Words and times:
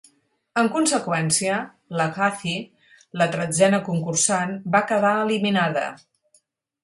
En 0.59 0.69
conseqüència, 0.75 1.57
la 1.99 2.07
Kathy, 2.15 2.55
la 3.21 3.27
tretzena 3.35 3.81
concursant, 3.89 4.55
va 4.77 4.83
quedar 4.93 5.15
eliminada. 5.27 5.85